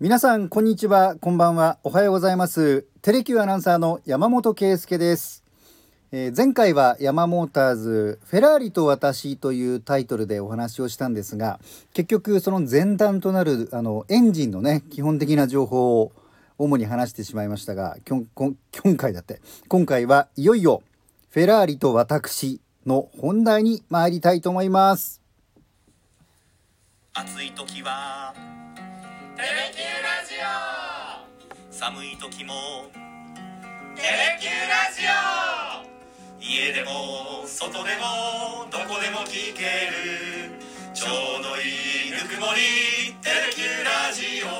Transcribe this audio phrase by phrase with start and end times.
[0.00, 1.16] 皆さんこんにちは。
[1.16, 1.78] こんばんは。
[1.82, 2.86] おはようございます。
[3.02, 5.44] テレキューアナウンサーの山本圭介です、
[6.10, 11.60] えー前回はヤマモーターズフェラーリと私というタイトルでお話をしたんですが
[11.92, 16.12] 結局その前段となるあのエンジンのね基本的な情報を
[16.56, 18.56] 主に話してしまいましたが今
[18.96, 19.42] 回だって。
[19.68, 20.82] 今回はいよいよ
[21.28, 25.20] フェラーリと私の本題に参りたいと思います。
[27.12, 28.59] 暑い時は
[29.40, 31.72] テレキューラジオ。
[31.72, 32.52] 寒い時も
[33.96, 36.44] テレキューラジオ。
[36.44, 40.60] 家でも外でもどこでも聞ける。
[40.92, 41.06] ちょ
[41.40, 41.60] うどい
[42.08, 44.50] いぬくもりテレキューラジオ。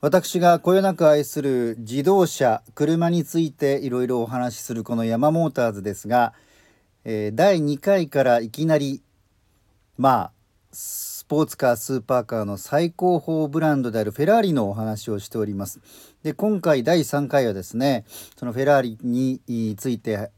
[0.00, 6.34] 私がこよなく愛する自動車車についていろいろお話しするこのヤマモーターズですが、
[7.08, 9.00] え第2回からいきなり
[9.96, 10.32] まあ
[10.72, 15.80] スポーツカースーパーカーの最高峰ブランドであるフェラーリのお話をしております。
[16.24, 18.04] で今回第3回はですね
[18.36, 20.32] そのフェラーリについて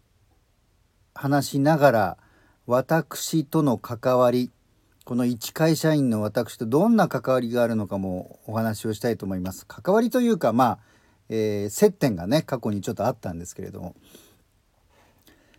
[1.14, 2.16] 話しながら
[2.66, 4.50] 私との関わり
[5.06, 9.64] この一会社員の私とどんな関わりがあるのかもお話をしたいと思います。
[9.66, 10.78] 関わりというかまあ、
[11.30, 13.94] えー接点がね過去にちょっとあったんですけれども、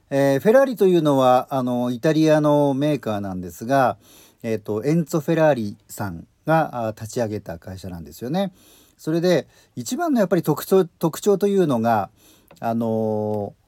[0.09, 3.97] えーフェラーリというのはあのイタリアのメーカーなんですが、
[4.43, 8.53] えー、とエンツォ・フェラーリさんが立ち上げた会社なんですよね。
[8.97, 12.09] それで一番のやっぱり特徴特徴というのが
[12.59, 13.59] あのー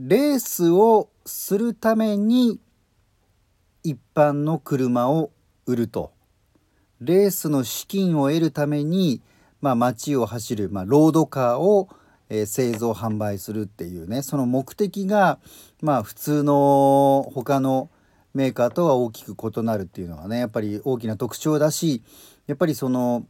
[0.00, 2.60] レースをするために
[3.82, 5.32] 一般の車を
[5.66, 6.12] 売ると
[7.00, 9.22] レースの資金を得るために、
[9.60, 11.88] まあ、街を走る、まあ、ロードカーを、
[12.30, 15.38] えー製造販売するっていうねその目的が、
[15.80, 17.90] まあ、普通の他の
[18.34, 22.02] メーカーとは大きく異なるっていうのはねやっぱり大きな特徴だし
[22.46, 23.26] やっぱりその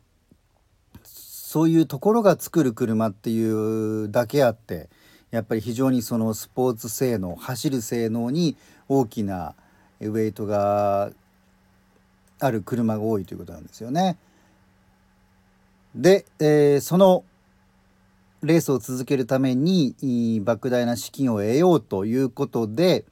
[1.03, 4.91] そういうところが作る車っていうだけあって
[5.31, 8.57] やっぱり非常にそのスポーツ性能走る性能に
[8.89, 9.55] 大きな
[10.01, 11.11] ウェイトが
[12.41, 14.17] ある車が多いということなんですよね。
[15.95, 17.25] で、えーその
[18.43, 19.95] レースを続けるために
[20.45, 23.05] 莫大な資金を得ようということで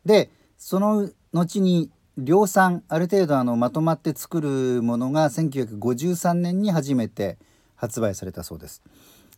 [0.04, 7.38] でその後に量産ある程度あのまとまって作るものが1953年に初めて
[7.76, 8.82] 発売されたそうです。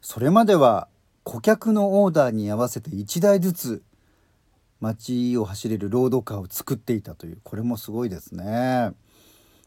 [0.01, 0.89] それまでは
[1.25, 3.83] 顧客のオーダーに合わせて1台ずつ
[4.81, 8.93] 街を走れるロードカーを作っていたというこれもすごいですね。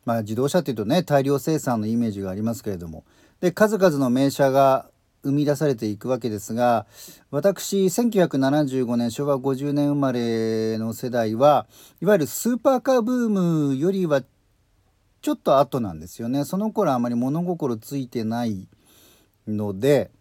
[0.05, 3.05] まあ自動車っていうとね大量生産のイメージがありますけれども
[3.39, 4.89] で数々の名車が
[5.23, 6.85] 生み出されていくわけですが
[7.31, 11.65] 私1975年昭和50年生まれの世代は
[12.01, 14.21] いわゆるスーパーカーブームよりは
[15.21, 18.67] ちょっと後なんですよねその頃あまり物心ついてない
[19.47, 20.11] ので、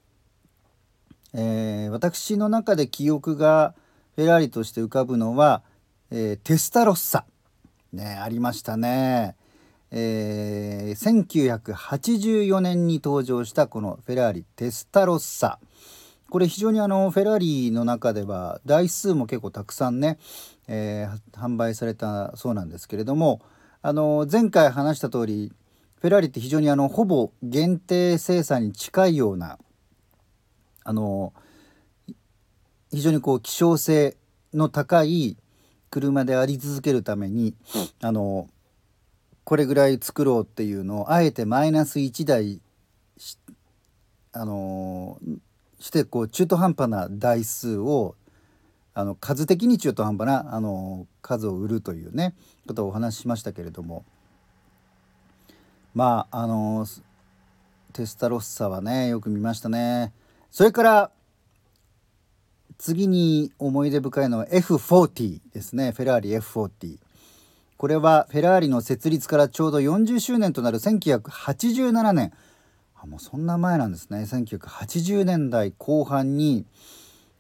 [1.34, 3.74] えー私の中で記憶が
[4.14, 5.62] フェラーリとして浮かぶのは、
[6.10, 7.24] えーテスタロッサ
[7.92, 9.36] ねありましたね。
[9.90, 15.58] えー1984年に登場したこのフェラーリテスタロッサ
[16.30, 20.18] これ非常にあのフェラーリの中では台数も結構たくさんね、
[20.68, 23.40] えー販売されたそうなんですけれども
[23.82, 25.52] あの前回話した通り
[26.00, 29.58] フェラーリって非常にあのほぼ限定生産に近いような
[30.84, 31.32] あの
[32.92, 34.16] 非常にこう希少性
[34.52, 35.36] の高い
[35.90, 37.54] 車であり続けるために
[38.00, 38.48] あの
[39.44, 42.60] これぐらい作ろうっていうのをあえてマイナス1台
[43.16, 43.38] し
[44.32, 45.18] あの
[45.78, 48.14] してこう中途半端な台数を
[48.94, 52.34] あの数的に中途半端なあの数を売るというね
[52.66, 54.04] ことをお話ししましたけれども
[55.94, 56.86] まああの
[57.92, 60.12] テスタロッサはねよく見ましたね。
[60.50, 61.10] それから
[62.82, 65.92] 次に思い出深いのは F40 ですね。
[65.92, 66.98] フェラーリ F40
[67.76, 72.32] これはフェラーリの設立からちょうど40周年となる1987年。
[73.00, 74.22] あもうそんな前なんですね。
[74.22, 76.66] 1980年代後半に、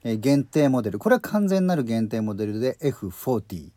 [0.04, 1.00] 限定モデル。
[1.00, 3.70] これは完全なる限定モデルで F40、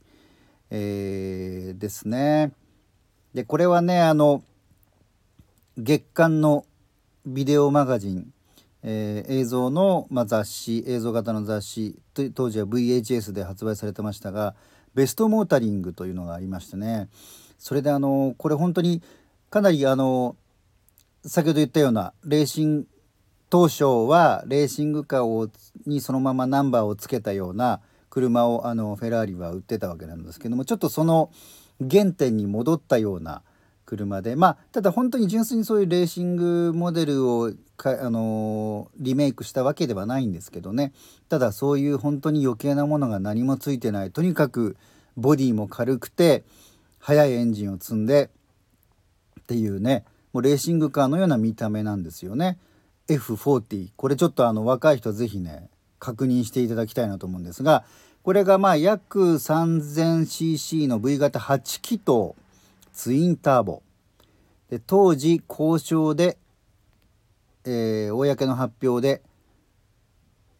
[0.69, 2.51] えーですね。
[3.33, 4.44] でこれはねあの
[5.79, 6.63] 月間の
[7.25, 8.34] ビデオマガジン、
[8.87, 11.99] えー映像の、まあ、雑誌映像型の雑誌
[12.35, 14.55] 当時は VHS で発売されてましたが
[14.93, 17.09] ベストモータリングというのがありましてね。
[17.57, 19.01] それであのこれ本当に
[19.49, 20.35] かなりあの
[21.25, 22.87] 先ほど言ったようなレーシング
[23.49, 25.49] 当初はレーシングカーを
[25.85, 27.79] にそのままナンバーをつけたような
[28.09, 31.31] 車をあのフェラーリは売ってたわけなんですけどもちょっとその
[31.79, 33.43] 原点に戻ったような
[33.85, 34.35] 車で。
[34.35, 40.93] まあただ本当に純粋にそういうレーシングモデルをか、あのリメイクしたわけではないんですけどね。
[41.29, 44.11] ただそういう本当に余計なものが何もついてない。
[44.11, 44.77] とにかく
[45.17, 46.43] ボディも軽くて
[46.99, 48.29] 速いエンジンを積んで
[49.41, 50.05] っていうね。
[50.33, 52.57] もうレーシングカーのような見た目なんですよね。
[53.07, 57.83] F40 これちょっとあの若い人是非ね確認していただきたいなと思うんですが
[58.23, 62.33] これがまあ約 3000cc の V 型8気筒
[62.95, 63.83] ツインターボ
[64.69, 66.38] で当時交渉で、
[67.65, 69.21] えー公の発表で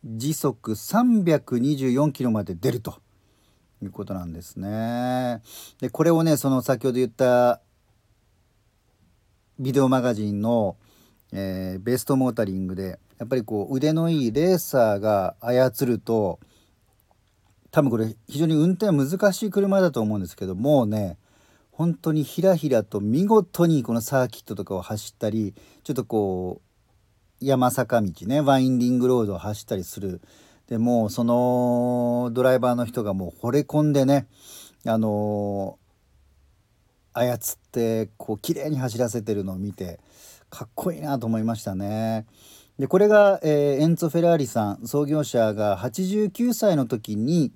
[0.04, 3.02] 時速324キロまで出ると
[3.82, 5.42] いうことなんですね。
[5.80, 7.62] でこれをねその先ほど言った
[9.58, 10.76] ビデオマガジンの、
[11.32, 16.40] えーベストモータリングでやっぱりこう腕のいいレーサーが操ると
[17.72, 21.18] 多分これ非常に運転は難しい車だと思うんですけどもうね
[21.76, 30.22] 本当にひらひらと見事にこのサーキットとかを走ったりちょっとこう山坂道ねワインディングロードを走ったりする
[30.68, 34.26] でもうそのドライバーの人がもう惚れ込んでね
[34.86, 35.78] あの
[37.12, 37.40] 操っ
[37.74, 40.00] てこう綺麗に走らせてるのを見て
[40.50, 42.26] かっこいいなと思いましたね。
[42.80, 47.52] でこれが、えーエンツォ・フェラーリさん創業者が89歳の時に、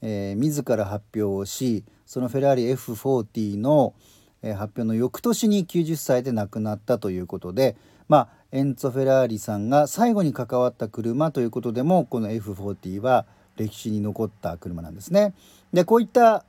[0.00, 3.94] えー自ら発表をしそのフェラーリ F40 の、
[4.42, 7.74] え発表の翌年に90歳で亡くなったということで
[8.06, 13.24] まあエンツォ・フェラーリさんが最後に関わった車ということでもこの F40 は
[13.56, 15.32] 歴史に残った車なんですね。
[15.72, 16.44] でこういった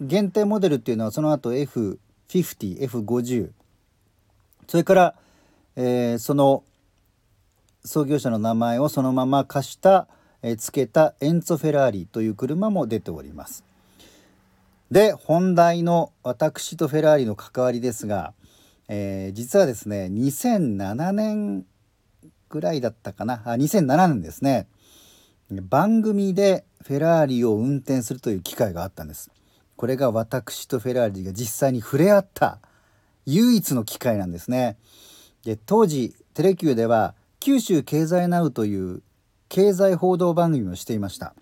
[0.00, 1.98] 限定モデルっていうのはその後 F50、
[2.28, 3.50] F50
[4.68, 5.14] それから、
[5.74, 6.62] えーその
[7.84, 10.06] 創業者の名前をそのまま貸した、
[10.42, 13.64] えー付けたエンツォ・フェラーリという車も出ております。
[14.90, 18.34] で本題の私とフェラーリの関わりですが、
[18.88, 21.64] えー実はですね2007年
[22.48, 24.68] ぐらいだったかなあ2007年ですね
[25.50, 29.30] 番組でフェラーリを運転するという機会があったんです。
[29.76, 32.58] これが私とフェラーリが実際に触れ合った
[33.26, 34.76] 唯一の機会なんですね。
[35.44, 39.02] で当時テレキューでは九州経済ナウという
[39.48, 41.34] 経済報道番組をしていました。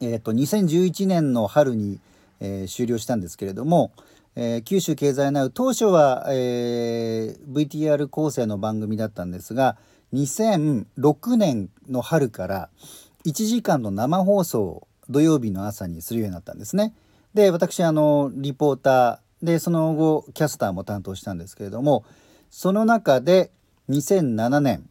[0.00, 2.00] えー、と2011年の春に、
[2.40, 3.92] えー終了したんですけれども、
[4.34, 9.76] えー九州経済ナウ当初は、えー VTR 構成の番組だったんですが
[10.12, 12.68] 2006年の春から
[13.24, 16.94] 1時間の生放送を土曜日の朝にするようになったんですね。
[17.34, 22.04] で私あのリポーターでその後キャスターも担当したんですけれども
[22.50, 23.50] その中で
[23.88, 24.88] 2007年、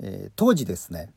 [0.00, 1.12] えー当時ですね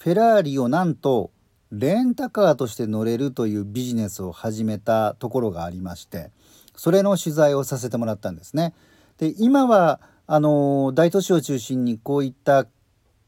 [0.00, 1.30] フェラーリをなんと
[1.72, 6.30] レンタカーとして乗れるというビジネスを始めたところがありまして
[6.76, 8.74] それの取材をさせてもらったんですね。
[9.18, 12.66] で今はあの大都市を中心にこういった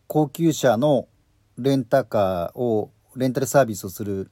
[0.06, 1.08] 高級車の
[1.58, 4.30] レンタカーをレンタルサービスをする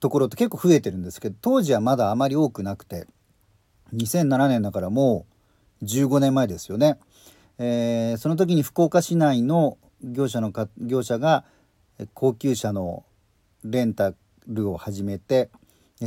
[0.00, 3.06] ところって結構増えてるんですけど当時はまだあまり多くなくて
[3.94, 5.26] 2007年だからも
[5.82, 6.98] う15年前ですよね。
[7.58, 11.44] えーその時に福岡市内の業者のか業者が
[12.14, 13.04] 高級車の
[13.64, 14.14] レンタ
[14.48, 15.50] ルを始めて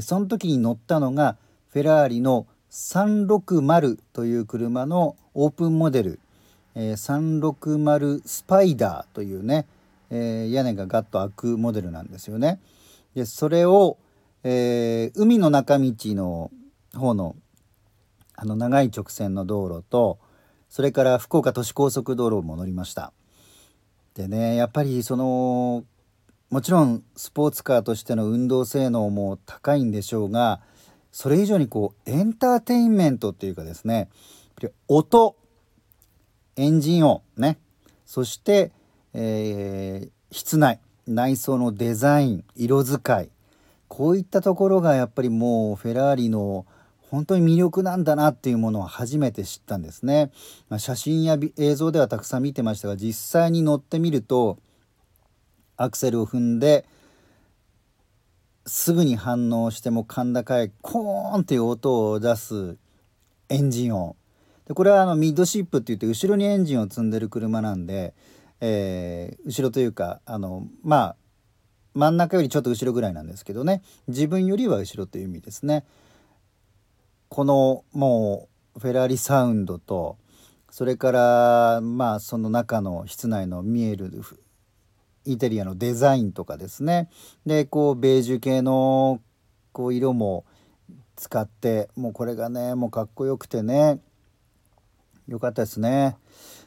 [0.01, 1.37] その時に乗ったのが
[1.69, 6.19] フェラーリの360という車のオープンモデル、
[6.75, 9.65] え360スパイダーというね、
[10.09, 12.59] え屋根がガッと開くモデルなんですよね。
[13.13, 13.97] でそれを、
[14.43, 16.51] えー海の中道の
[16.93, 17.35] 方の
[18.37, 20.19] あの長い直線の道路と
[20.69, 23.13] それから福岡都市高速道路も乗りました。
[24.15, 25.83] でねやっぱりその
[26.49, 30.61] もちろんスポーツカーとしての運動性能も高いんでしょうが
[31.11, 34.09] それ以上にこうエンターテインメントっていうかですね
[34.87, 35.35] 音
[36.57, 37.57] エンジン音ね。
[38.05, 38.71] そして、
[39.13, 43.29] えー室内内装のデザイン色使い。
[43.87, 46.65] こういったところがやっぱりもうフェラーリの
[47.15, 50.31] 本当に魅力なんだなっていうものを初めて知ったんですね。
[50.67, 54.57] まあ、写真や映像ではたくさん見てましたが実際に乗ってみると
[55.77, 56.85] アクセルを踏んで
[58.65, 62.75] すぐに反応しても甲高いコーンっていう音を出す
[63.47, 64.17] エンジン音
[64.67, 68.13] でこれはあのミッドシップって言って後ろにエンジンを積んでる車なんで、
[68.59, 71.15] えー、後ろというかあのまあ
[71.93, 75.85] 真ん中よりちょっと後ろぐらいなんですけどね自分よりは後ろという意味ですね。
[77.35, 80.15] このもうフェラーリサウンドと
[80.69, 84.09] それからまあその中の室内の見える
[85.25, 87.09] インテリアのデザインとかですね。
[87.45, 89.19] でこうベージュ系の
[89.73, 90.45] こう色も
[91.17, 93.99] 使ってもうこれがねもうかっこよくてね。
[95.27, 96.15] よかったですね。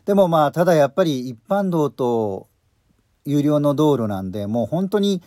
[0.05, 2.47] でもまあただやっぱり一般道と
[3.25, 5.23] 有料の道路なんでもう本当に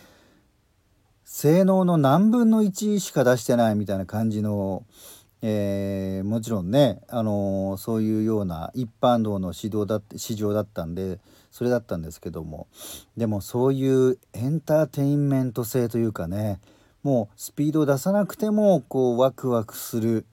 [1.24, 4.84] 性能の何分の1しか出してないみたいな感じの
[5.44, 11.18] えー、もちろんね、あのー、そういうような一般道の指導だ市場だったんで
[11.50, 12.68] それだったんですけども
[13.16, 16.60] でもそういうエンターテインメント性というかね
[17.02, 20.26] もうスピードを出さなくてもこうワクワクする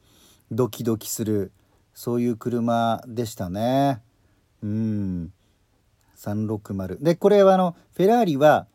[0.51, 1.51] ドキドキする
[1.95, 4.01] そういう車でしたね。
[4.63, 5.33] うん
[6.15, 8.67] 360でこれはあのフェラーリは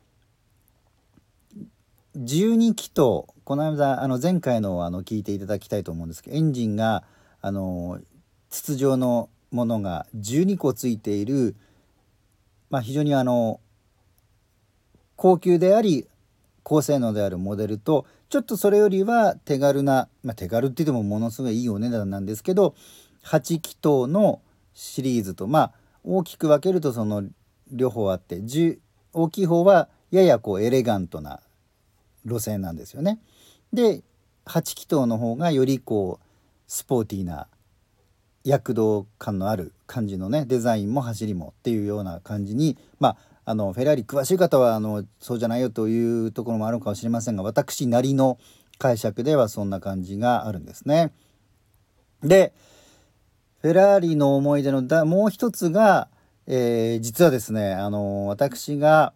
[2.16, 7.04] 12気筒この間あの前回のあの聞いていただきたいと思うんですけどエンジンが
[7.42, 8.00] あの
[8.48, 11.54] 筒状のものが12個ついている、
[12.70, 13.60] まあ、非常にあの
[15.16, 16.08] 高級であり
[16.62, 22.74] 高性能であるモデルとちょっとそれよりは手軽な、まあ、手軽って言ってもものすごいいいお値段なんですけど
[23.26, 24.40] 8気筒の
[24.72, 25.72] シリーズとまあ
[26.02, 27.24] 大きく分けるとその
[27.70, 28.40] 両方あって
[29.12, 31.40] 大きい方はややこうエレガントな
[32.24, 33.20] 路線なんですよね。
[33.74, 34.02] で
[34.46, 36.26] 8気筒の方がよりこう
[36.66, 37.48] スポーティーな
[38.44, 43.16] 躍動感のある感じのねデザインも走りもっていうような感じにまあ
[43.46, 48.38] あのフェラーリ詳しい方はあのそうじゃないよというところもあるかもしれませんが私なりの
[48.78, 51.12] 解釈ではそんな感じがあるんですね。
[52.22, 52.52] で
[53.60, 56.08] フェラーリの思い出のだもう一つが、
[56.46, 59.14] えー、実はですねあの私が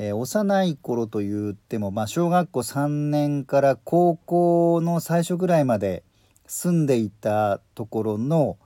[0.00, 6.04] えー、幼い頃と言っても、まあ、小学校3年から高校の最初ぐらいまで
[6.46, 8.58] 住んでいたところの、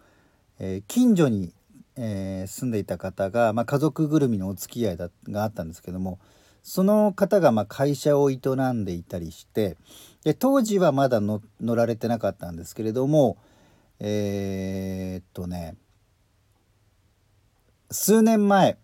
[0.61, 1.55] えー、近所に、
[1.97, 5.09] えー、住んでいた方が、まあ、家族ぐるみのお付き合いが
[5.43, 6.19] あったんですけども
[6.63, 8.37] その方がま会社を営
[8.75, 9.79] んでいたりして
[10.25, 13.39] で当時はまだ乗られてなかったんですけれども
[14.01, 15.77] えー、っとね
[17.91, 18.77] 数年前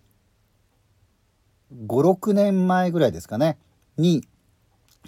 [1.75, 3.59] 56年前ぐらいですかね。
[3.97, 4.25] に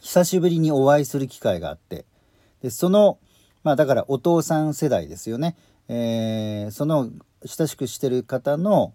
[0.00, 2.04] 久しぶりにお会いする機会があって。
[2.62, 3.18] でその
[3.62, 5.56] まあだからお父さん世代ですよね、
[5.88, 7.10] えー、その
[7.44, 8.92] 親しくしてる方の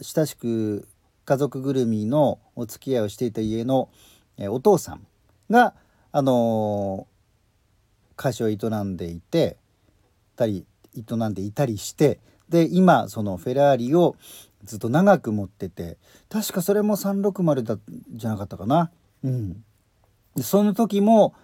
[0.00, 0.88] 親しく
[1.24, 3.88] 家族ぐるみのお付き合いをしていた家の、
[4.38, 5.06] えー、お父さん
[5.50, 5.74] が
[6.12, 9.56] あのー、会社を営んでいて
[10.36, 10.64] たり
[10.96, 12.18] 営んでいたりして
[12.50, 14.16] で今そのフェラーリを
[14.64, 15.96] ずっと長く持ってて
[16.28, 17.78] 確かそれも360だ
[18.12, 18.90] じゃなかったかな。
[19.22, 19.64] うん、
[20.34, 21.34] でその時も、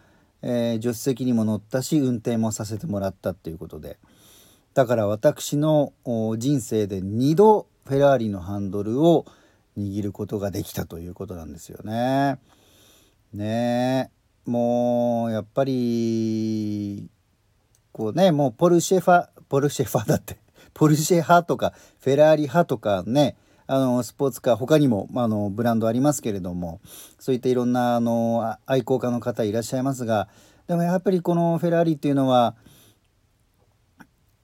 [0.43, 3.99] えー、助手席にも乗ったし運転もさせてもらったっていうことで
[4.75, 9.27] だから私の人生で2度フェラーリのハンドルを
[9.79, 12.39] 握ることができたということなんですよね。
[13.33, 14.11] ね
[14.47, 17.09] もうやっぱり
[17.93, 20.39] こうねもうポルシェファポルシェファだって
[20.77, 23.35] ポルシェ派とかフェラーリ派とかね
[23.67, 26.81] あのスポーツカー他にも、まあのブランドありますけれども
[27.19, 30.29] そういったいろんなあの愛好家の方いらっしゃいますが
[30.67, 32.57] でもやっぱりこのフェラーリっていうのは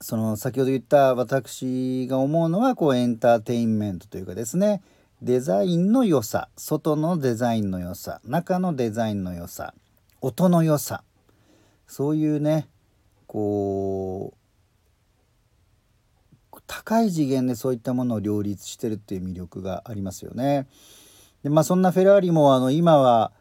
[0.01, 4.81] その先ほど言った私が思うのはこうエンターテインメントというかですね
[5.21, 9.75] デザインの良さ外のデザインの良さ中のデザインの良さ
[10.19, 11.03] 音の良さ
[11.85, 12.67] そういうね
[13.27, 14.42] こう
[16.67, 20.67] 高い次元でそういったものを両立してるっていう魅力がありますよね。
[21.43, 23.31] でまあそんなフェラーリもあの今は、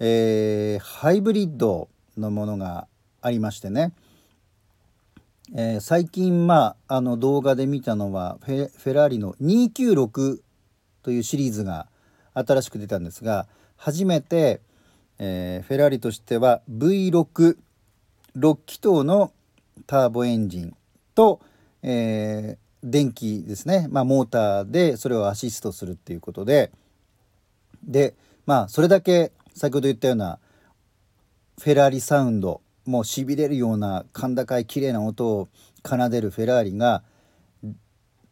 [0.00, 2.88] えー、ハイブリッドのものが
[3.20, 3.92] ありましてね、
[5.54, 10.38] えー、最近まああの動画で見たのはフェフェラーリの296
[11.02, 11.88] というシリーズが
[12.32, 14.60] 新しく出たんですが初めて、
[15.18, 17.56] えー、フェラーリとしては V66
[18.66, 19.32] 気筒の
[19.86, 20.76] ターボエンジン
[21.14, 21.40] と、
[21.86, 26.72] えー、電気ですね、まあ、モーターでそれをアシストするっていうことで。
[27.86, 28.14] で
[28.46, 30.38] まあそれだけ先ほど言ったような
[31.60, 35.48] フェラーリサウンドもうしびれるような甲高い綺麗な音を
[35.86, 37.02] 奏でるフェラーリが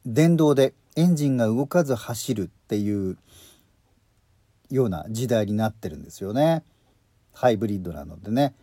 [0.06, 3.18] 電動でエンジンが動かず走るっていう
[4.70, 6.64] ような時代になってるんですよね。
[7.34, 8.54] ハイブリッドなのでね。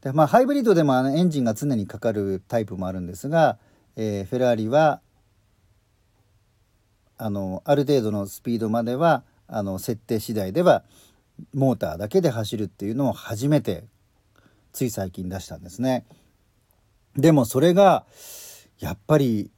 [0.00, 3.58] でまあハイブリッドでもエンジンが常にかかるタイプもあるんですが、
[3.96, 5.00] えー、フェラーリは
[7.18, 10.82] あのある程度のスピードまではあの設定次第では
[11.54, 13.84] モーターだけで走るっていうのを初めて
[14.72, 16.04] つい最近出したんですね。
[17.16, 18.06] でもそれが
[18.80, 19.50] やっぱり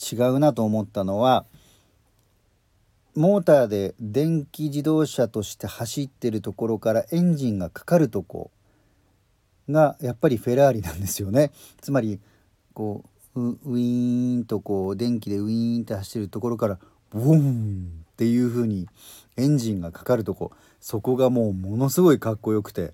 [0.00, 1.44] 違うなと思ったのは
[3.14, 8.50] モーターで電気自動車として走ってるところからエンジンがかかるとこ
[9.68, 11.50] がやっぱりフェラーリなんですよね。
[11.80, 12.20] つまり
[12.72, 16.78] こうウィーンとこう電気でウィーンって走ってるところから
[17.10, 18.88] ボンっていう風に
[19.36, 22.92] エンジンがかかるとこそこがもうものすごいかっこよくて、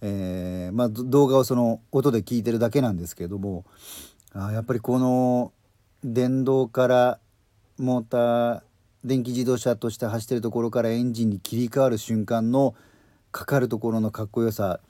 [0.00, 3.64] えー、まあ、動画をその音で聞いてるだけなんですけれども
[4.32, 5.52] あやっぱりこの
[6.04, 7.18] 電動から
[7.78, 8.62] モーター
[9.04, 12.74] 電気自動車として走ってるところからエンジンに切り替わる瞬間の
[13.32, 14.80] かかるところのかっこよさ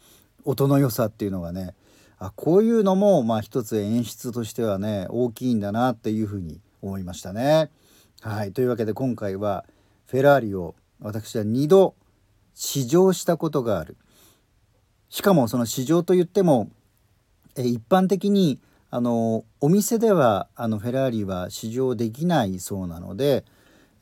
[0.45, 1.75] 音の良さっていうのがね
[2.21, 7.71] あこういうのもまあ一つ演出としてはね大きいんだなっていうふうに思いましたね。
[8.21, 8.53] はい。
[8.53, 9.65] というわけで今回は
[10.07, 11.95] フェラーリを私は2度
[12.55, 13.97] 試乗したことがある。
[15.09, 16.71] しかもその試乗といっても
[17.57, 18.61] え一般的に
[18.91, 23.45] あのお店ではあのフェラーリは試乗できないそうなので、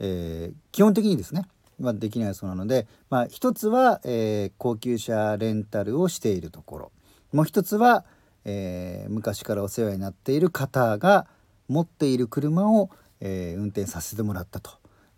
[0.00, 1.46] えー、基本的にですね
[1.80, 6.92] はできないそうなので、まあ、一つは、えー、高級車レンタルをしているところ。
[7.32, 8.04] もう一つは、
[8.44, 11.26] えー、昔からお世話になっている方が
[11.68, 14.70] 持っている車を、えー、運転させてもらったと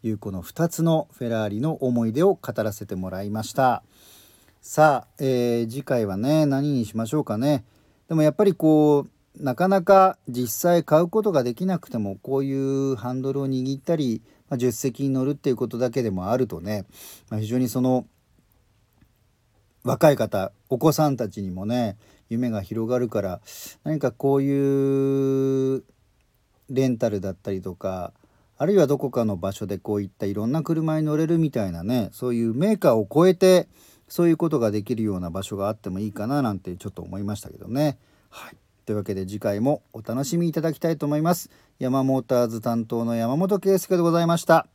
[0.02, 3.82] いうこの2つのフェラーリの思い出を語らせてもらいました。
[4.60, 7.64] さあ、えー、次回はね何にしましょうかね。
[8.08, 9.06] でもやっぱりこ
[9.38, 16.84] うなかなか実際買うことができなくてもこういうハンドルを握ったり、まあ、助手席に乗るっていうことだけでもあるとね、
[17.30, 18.06] まあ、非常にその
[19.84, 21.96] 若い方お子さんたちにもね
[22.28, 23.40] 夢が広がるから
[23.84, 25.84] 何かこういう
[26.68, 28.12] レンタルだったりとか
[28.58, 33.68] あるいはどこかの場所でこういったいろんな車に乗れるみたいなねそういうメーカーを超えて
[34.10, 37.96] そういうことができるような場所があってもいいかななんてちょっと思いましたけどね。
[38.28, 38.56] はい。
[38.84, 41.48] というわけで次回もお楽しみいただきたいと思います。
[41.78, 44.66] 山モーターズ担当の山本圭介でございました。